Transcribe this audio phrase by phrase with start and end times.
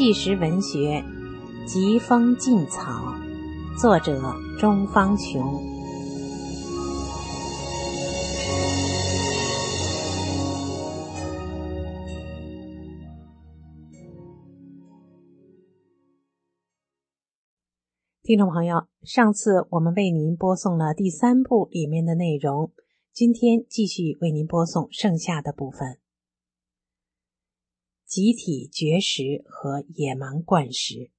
[0.00, 1.04] 纪实文学
[1.66, 2.90] 《疾风劲草》，
[3.78, 4.18] 作者
[4.58, 5.60] 钟方琼。
[18.22, 22.72] 听众朋友，上次我们为您播送了第三部里面的内容，
[23.12, 25.98] 今天继续为您播送剩下的部分。
[28.10, 31.12] 集体绝食和野蛮灌食，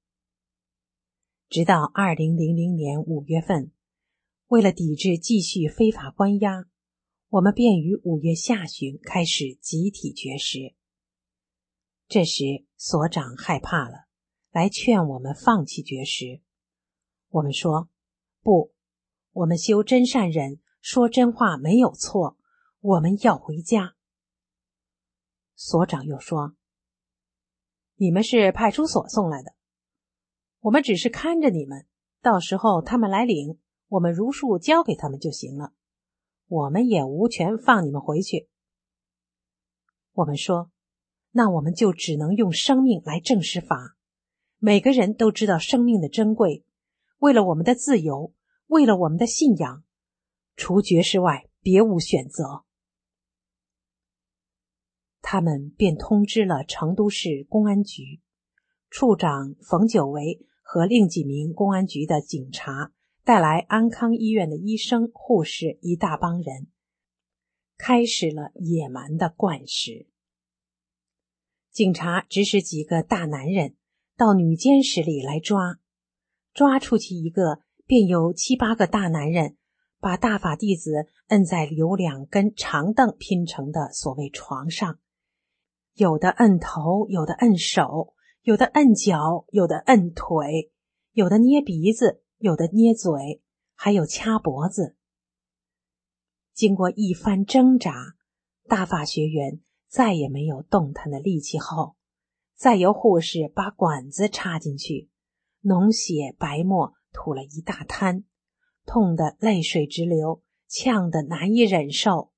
[1.48, 3.72] 直到二零零零年五月份，
[4.48, 6.66] 为了抵制继续非法关押，
[7.30, 10.76] 我们便于五月下旬开始集体绝食。
[12.10, 14.08] 这时，所长害怕了，
[14.52, 16.42] 来劝我们放弃绝食。
[17.30, 17.90] 我们说
[18.42, 18.74] 不，
[19.32, 22.38] 我们修真善人，说真话没有错。
[22.82, 23.96] 我们要回家。
[25.56, 26.58] 所长又说
[28.02, 29.54] ：“你们是派出所送来的，
[30.62, 31.86] 我们只是看着你们，
[32.20, 35.74] 到时候他们来领，我们如数交给他们就行了。
[36.48, 38.50] 我们也无权放你们回去。”
[40.14, 40.72] 我们说
[41.30, 43.96] ：“那我们就只能用生命来证实法。
[44.58, 46.66] 每个人都知道生命的珍贵。”
[47.22, 48.34] 为了我们的自由，
[48.66, 49.84] 为了我们的信仰，
[50.56, 52.64] 除绝食外，别无选择。
[55.22, 58.20] 他们便通知了成都市公安局
[58.90, 62.92] 处长冯久维和另几名公安局的警察，
[63.24, 66.68] 带来安康医院的医生、护士一大帮人，
[67.78, 70.08] 开始了野蛮的灌食。
[71.72, 73.76] 警察指使几个大男人
[74.18, 75.80] 到女监室里来抓。
[76.54, 79.56] 抓出去一个，便有七八个大男人
[80.02, 85.00] 把大法弟子摁在有两根长凳拼成的所谓床上，
[85.94, 90.72] 有的摁头，有的摁手，有的摁脚，有的摁腿，
[91.12, 93.42] 有的捏鼻子，有的捏嘴，
[93.76, 94.96] 还有掐脖子。
[96.54, 98.16] 经过一番挣扎，
[98.68, 101.96] 大法学员再也没有动弹的力气后，
[102.56, 105.10] 再由护士把管子插进去。
[105.64, 108.24] 脓血白沫吐了一大滩，
[108.86, 112.31] 痛得泪水直流，呛得难以忍受。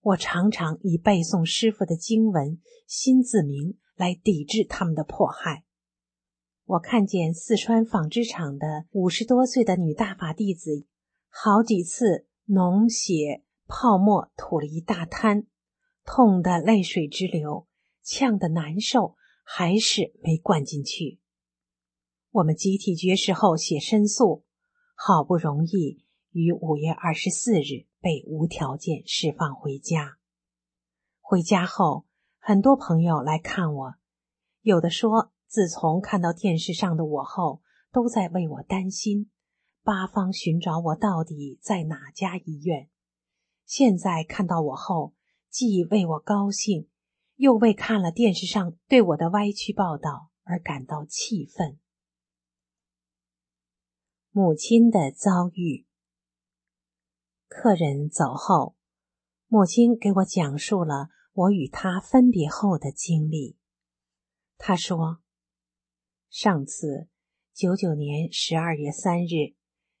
[0.00, 5.64] 我常常以背诵师傅的经文、心自明来抵制他们的迫害。
[6.64, 10.86] 我看见四川纺织厂的五十多岁的女大法弟子，
[11.28, 15.46] 好几次脓血泡沫吐了一大滩，
[16.04, 17.66] 痛得泪水直流，
[18.02, 21.18] 呛得难受，还是没灌进去。
[22.30, 24.44] 我们集体绝食后写申诉，
[24.94, 30.18] 好不容易于五月二十四日被无条件释放回家。
[31.20, 32.06] 回家后，
[32.38, 33.94] 很多朋友来看我，
[34.62, 39.30] 有的说自从看到电视上的我后，都在为我担心，
[39.82, 42.88] 八方寻找我到底在哪家医院。
[43.64, 45.14] 现在看到我后，
[45.50, 46.88] 既为我高兴，
[47.36, 51.78] 又为看了电视上对我的歪曲报道而感到气愤。
[54.30, 55.87] 母亲的遭遇。
[57.48, 58.76] 客人走后，
[59.46, 63.56] 母亲给我讲述了我与他分别后的经历。
[64.58, 65.22] 他说
[66.28, 67.08] ：“上次
[67.54, 69.56] 九九年十二月三日，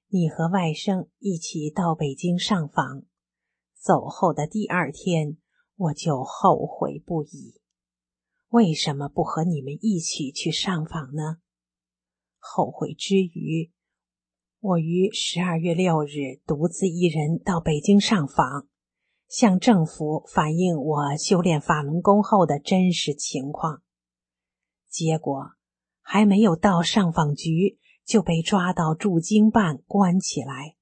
[0.08, 3.04] 你和外甥一起到北京上访，
[3.74, 5.38] 走后的第二天，
[5.74, 7.60] 我就后悔不已。
[8.48, 11.38] 为什么不和你们一起去上访呢？
[12.38, 13.72] 后悔之余。”
[14.60, 18.66] 我于十二月六日独自一人到北京上访，
[19.28, 23.82] 向政府反映我修炼法轮功后的真实情况。
[24.90, 25.52] 结果
[26.00, 30.74] 还没有到上访局，就被抓到驻京办关起来。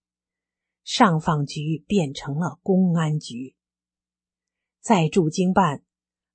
[0.83, 3.57] 上访局变成了公安局。
[4.81, 5.83] 在驻京办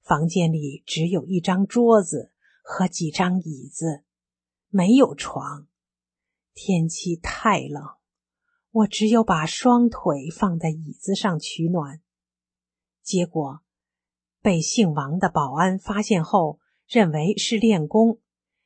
[0.03, 4.03] 房间里，只有一张桌子和几张椅子，
[4.69, 5.65] 没有床。
[6.53, 7.83] 天气太冷，
[8.71, 12.01] 我只有把双腿放在椅子上取暖。
[13.01, 13.61] 结果
[14.41, 18.19] 被姓王的保安发现后，认为是练功，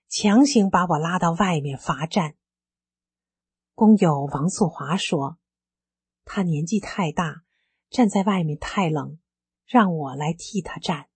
[0.08, 2.36] 强行把我拉到外面罚站。
[3.74, 5.38] 工友王素华说
[6.26, 7.44] ：“他年纪太大，
[7.90, 9.20] 站在外面太冷，
[9.66, 11.08] 让我来替他站。”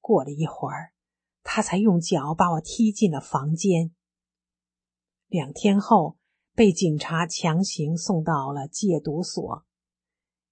[0.00, 0.92] 过了一会儿，
[1.42, 3.94] 他才用脚把我踢进了房间。
[5.30, 6.16] 两天后，
[6.56, 9.64] 被警察强行送到了戒毒所，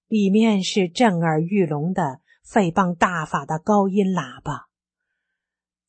[0.07, 4.69] 里面是震耳欲聋的、诽谤大法的高音喇叭。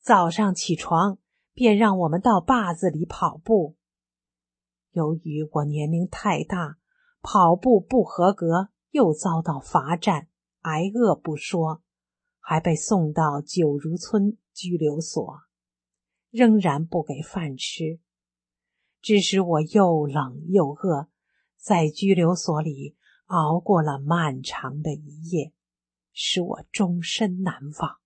[0.01, 1.19] 早上起床
[1.53, 3.77] 便让我们到坝子里跑步。
[4.91, 6.77] 由于我年龄太大，
[7.21, 10.27] 跑步不合格，又遭到罚站，
[10.63, 11.81] 挨饿不说，
[12.41, 15.39] 还被送到九如村拘留所，
[16.29, 18.01] 仍然不给饭吃，
[19.01, 21.07] 致使我又冷又饿，
[21.57, 22.95] 在拘留所里
[23.25, 25.53] 熬过了漫长的一夜，
[26.13, 27.97] 使我终身难忘。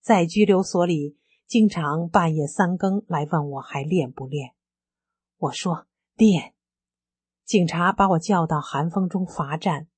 [0.00, 4.54] 在拘留所里，经常半夜三更来问我还练不练。
[5.36, 6.54] 我说练。
[7.44, 9.88] 警察把我叫到寒风中罚站，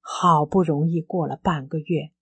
[0.00, 2.12] 好不容易过了半个月，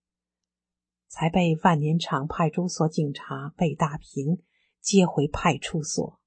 [1.07, 4.43] 才被万年场派出所警察魏大平
[4.79, 6.20] 接回派出所。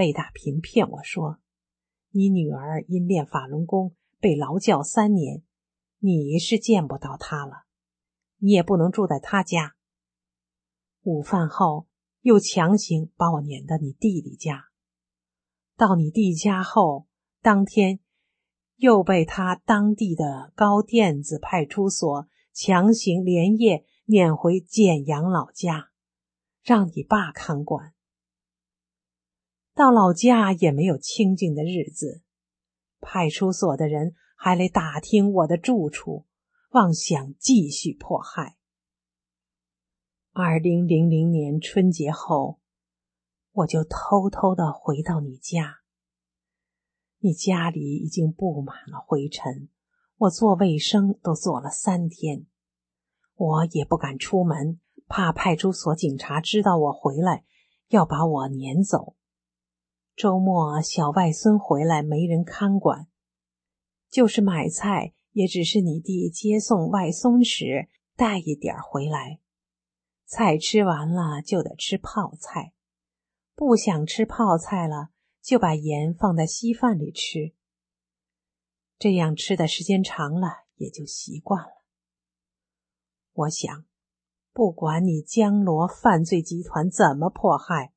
[0.00, 1.40] 魏大平骗我说
[2.08, 5.42] ：“你女儿因练法轮功被劳教三年，
[5.98, 7.66] 你是见不到她了，
[8.38, 9.74] 你也不能住在她家。”
[11.04, 11.86] 午饭后
[12.22, 14.70] 又强行把我撵到你弟弟家。
[15.76, 17.06] 到你弟家后，
[17.42, 18.00] 当天
[18.76, 25.90] 又被他当地的高店子派出所强行连夜撵回简阳老家，
[26.62, 27.92] 让你爸看管。
[29.80, 32.20] 到老家也没有清静的日子，
[33.00, 36.26] 派出所的人还来打听我的住处，
[36.72, 38.58] 妄想继续迫害。
[40.32, 42.60] 二零零零年春节后。
[43.52, 45.78] 我就偷偷的回到你家，
[47.18, 49.70] 你家里已经布满了灰尘，
[50.18, 52.46] 我做卫生都做了三天，
[53.34, 54.78] 我也不敢出门，
[55.08, 57.44] 怕派出所警察知道我回来
[57.88, 59.16] 要把我撵走。
[60.20, 63.06] 周末小外孙回来没人看管，
[64.10, 69.40] 就是买菜也只是你弟接送外孙时带一点回来，
[70.26, 72.74] 菜吃完了就得吃泡菜。
[73.54, 75.08] 不想吃泡菜了，
[75.40, 77.54] 就把盐放在稀饭里吃。
[78.98, 81.82] 这样吃的时间长了，也就习惯了。
[83.32, 83.86] 我想，
[84.52, 87.94] 不管你江罗犯罪集团怎么迫害，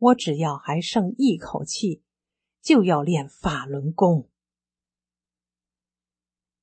[0.00, 2.02] 我只要还剩一口气，
[2.62, 4.30] 就要练法轮功。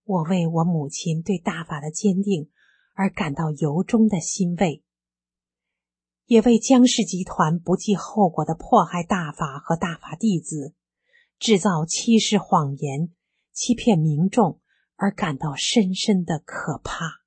[0.04, 2.50] 我为我母亲对大法的坚定
[2.94, 4.84] 而感到由衷的欣慰。
[6.26, 10.74] 也为江氏集团不计后果的迫害大法和大法弟子，
[11.38, 13.14] 制造欺世谎言、
[13.54, 14.60] 欺骗民众
[14.96, 17.27] 而感到深深的可怕。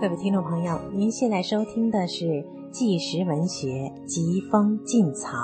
[0.00, 3.66] 各位听众朋友，您现在收听的是纪实文学
[4.06, 5.36] 《疾风劲草》。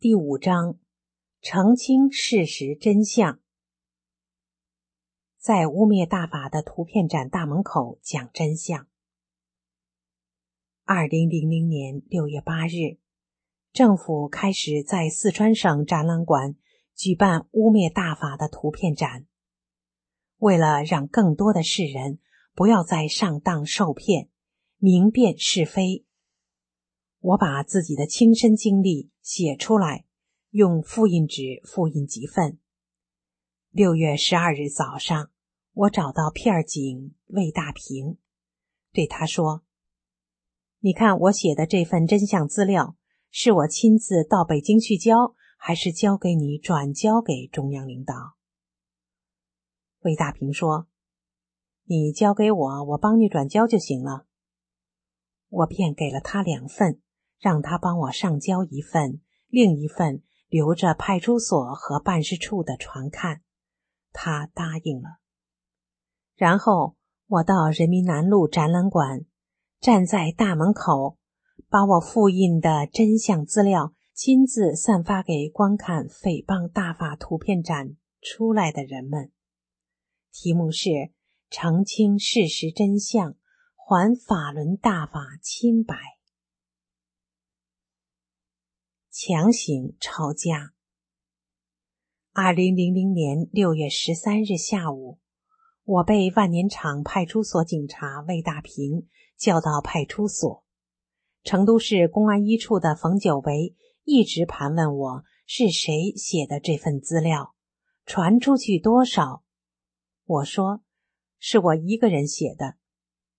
[0.00, 0.80] 第五章，
[1.40, 3.38] 澄清事实真相。
[5.38, 8.88] 在污蔑大法的图片展大门口讲真相。
[10.90, 12.96] 二零零零年六月八日，
[13.74, 16.56] 政府开始在四川省展览馆
[16.94, 19.26] 举办污蔑大法的图片展。
[20.38, 22.20] 为了让更多的世人
[22.54, 24.30] 不要再上当受骗、
[24.78, 26.06] 明辨是非。
[27.18, 30.06] 我把自己的亲身经历写出来，
[30.52, 32.58] 用复印纸复印几份。
[33.70, 35.30] 六月十二日早上，
[35.74, 38.16] 我找到片警魏大平，
[38.90, 39.64] 对他说
[40.80, 42.96] ：“你看我写的这份真相资料，
[43.30, 48.14] 是我亲自到北京去交，还是交给你转交给中央领导？”
[50.02, 50.86] 魏大平说
[51.84, 54.26] ：“你交给我，我帮你转交就行了。”
[55.48, 57.00] 我便给了他两份。
[57.40, 63.42] 让他帮我上交一份，另一份留着派出所和办事处的传看。
[64.12, 65.20] 他答应了。
[66.34, 66.96] 然后
[67.28, 69.24] 我到人民南路展览馆，
[69.80, 71.18] 站在大门口，
[71.68, 79.30] 把我复印的真相资料亲自散发给观看诽谤大法图片展出来的人们。
[80.32, 81.12] 题目是
[81.48, 83.36] “澄清事实真相，
[83.76, 85.94] 还法轮大法清白”。
[89.12, 90.74] 强行抄家。
[92.32, 95.18] 二零零零年六月十三日下午，
[95.84, 99.08] 我被万年场派出所警察魏大平
[99.38, 100.64] 叫到派出所。
[101.44, 107.54] 成都市公安一处的冯久维一直盘问我是谁写的这份资料，
[108.04, 109.42] 传出去多少。
[110.24, 110.82] 我说
[111.38, 112.74] 是我一个人写的。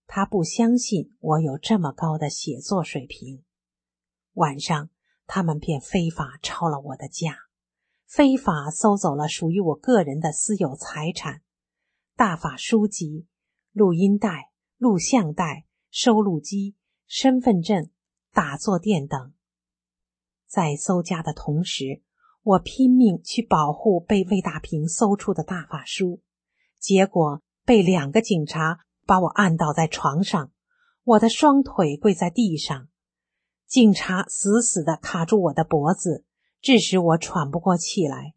[0.08, 3.44] 他不相信我有这么高的写作水平。
[4.34, 4.90] 晚上，
[5.28, 7.38] 他们便非法抄了我的家，
[8.08, 11.44] 非法搜走了属于我个人的私有财产：
[12.16, 13.28] 大法书籍、
[13.72, 16.76] 录音带、录像带、收录机、
[17.08, 17.90] 身份证、
[18.32, 19.34] 打坐垫等。
[20.48, 22.02] 在搜家的同时，
[22.42, 26.22] 我拼命去保护被魏大平搜出的大法书，
[26.80, 30.52] 结果被两个警察把我按倒在床上，
[31.04, 32.88] 我的双腿跪在地上，
[33.68, 36.26] 警察死死地卡住我的脖子，
[36.62, 38.34] 致使我喘不过气来。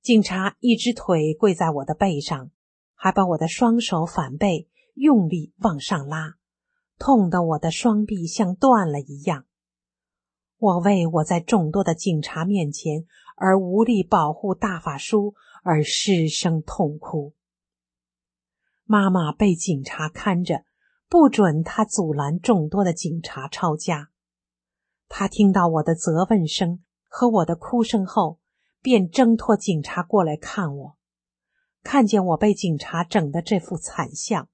[0.00, 2.50] 警察一只腿跪在我的背上，
[2.94, 6.36] 还把我的双手反背，用力往上拉，
[7.00, 9.46] 痛得我的双臂像断了一样。
[10.58, 17.32] 我为我在众多的警察面前而无力保护大法书而失声痛哭。
[18.84, 20.64] 妈妈被警察看着，
[21.08, 24.10] 不准他阻拦众多的警察抄家。
[25.08, 28.38] 他听到我的责问声和我的哭声后，
[28.82, 30.96] 便挣脱警察过来看我。
[31.82, 34.50] 看见我被警察整的这副惨相，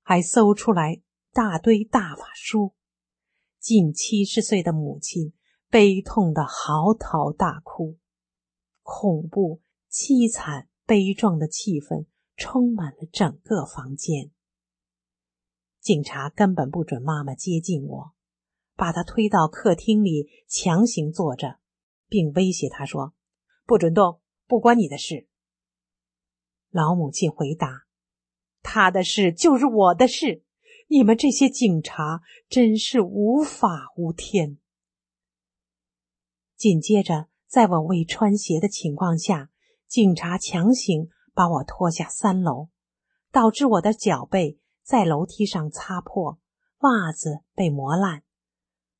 [0.00, 1.00] 还搜出来
[1.38, 2.74] 大堆大法书。
[3.60, 5.34] 近七十岁的母亲。
[5.70, 7.96] 悲痛的嚎啕大哭，
[8.82, 14.32] 恐怖、凄惨、悲壮的气氛充满了整个房间。
[15.78, 18.14] 警察根本不准妈妈接近我，
[18.74, 21.60] 把她推到客厅里强行坐着，
[22.08, 23.14] 并威胁她说
[23.64, 25.28] ：“不准动，不关你的事。”
[26.72, 27.84] 老母亲回答
[28.60, 30.42] ：“他的事就是我的事，
[30.88, 34.58] 你们这些警察真是无法无天。”
[36.56, 39.50] 紧接着，在我未穿鞋的情况下，
[39.86, 42.68] 警察强行把我拖下三楼，
[43.30, 46.40] 导致我的脚背在楼梯上擦破，
[46.78, 48.24] 袜子被磨烂。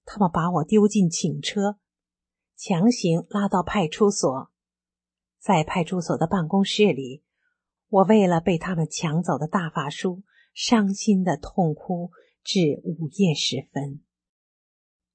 [0.05, 1.79] 他们把我丢进警车，
[2.57, 4.51] 强行拉到派出所。
[5.41, 7.23] 在派出所的办公室里，
[7.89, 10.23] 我为了被他们抢走的大法书，
[10.61, 12.11] 伤心的痛哭
[12.43, 14.03] 至午夜时分。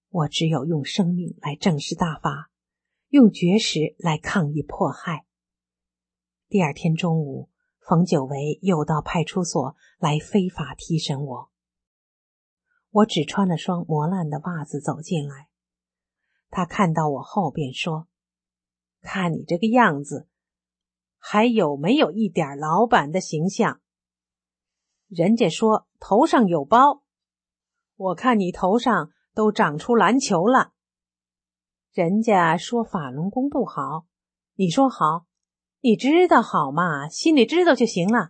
[0.08, 2.50] 我只有用生命来证实大法，
[3.10, 5.26] 用绝食来抗议迫害。
[6.48, 7.50] 第二天中午，
[7.82, 11.52] 冯九维又到派出所来非法提审我。
[12.92, 15.50] 我只穿了双磨烂的袜子走进来，
[16.52, 18.08] 他看到我后便说
[19.04, 20.30] ：“看你这个样子，
[21.18, 23.82] 还有没有一点老板的形象？
[25.14, 27.04] 人家说头上有包，
[27.96, 30.74] 我看你头上……”都长出篮球了。
[31.92, 34.06] 人家说法轮功不好，
[34.54, 35.26] 你说好，
[35.80, 37.10] 你知道好嘛？
[37.10, 38.30] 心里知道就行了。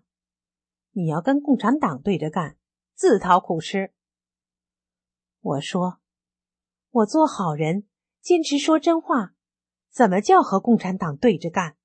[0.92, 2.56] 你要跟共产党对着干，
[2.94, 3.92] 自讨苦吃。
[5.42, 6.00] 我说，
[6.90, 7.86] 我做好人，
[8.22, 9.34] 坚持说真话，
[9.92, 11.76] 怎么叫和共产党对着干？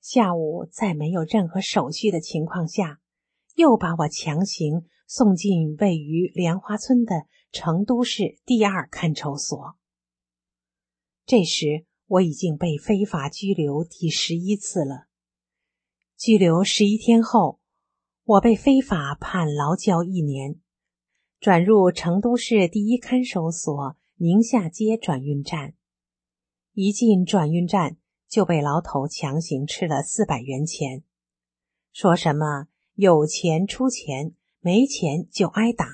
[0.00, 2.98] 下午在没有任何手续的情况下，
[3.58, 7.26] 又把我强行送进位于莲花村的。
[7.50, 9.78] 成都市第二看守所。
[11.24, 15.06] 这时我已经被非法拘留第十一次了。
[16.14, 17.58] 拘留十一天后，
[18.24, 20.60] 我被非法判劳教一年，
[21.40, 25.72] 转入成都市第一看守所宁夏街转运站。
[26.74, 27.96] 一进转运站，
[28.28, 31.02] 就被牢头强行吃了四百元钱，
[31.94, 32.68] 说什么
[33.00, 35.86] 有钱出钱，没钱就挨打。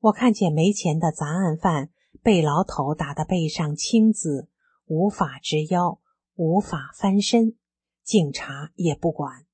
[0.00, 1.90] 我看见没钱的杂案犯
[2.22, 4.48] 被牢头打得背上青紫，
[4.86, 6.00] 无法直腰，
[6.36, 7.56] 无法翻身，
[8.02, 9.44] 警察也不管。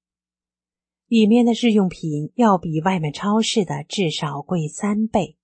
[1.09, 5.37] 里面的日用品要比外面超市的至少贵三倍。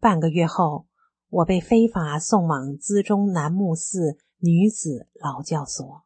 [0.00, 0.88] 半个月后，
[1.28, 6.02] 我被非法送往资中南木寺女子劳教所。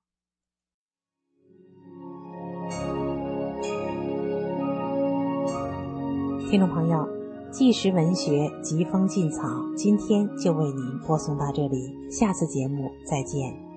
[6.50, 7.08] 听众朋友。
[7.52, 13.69] 纪实文学疾风劲草，今天就为您播送到这里，下次节目再见。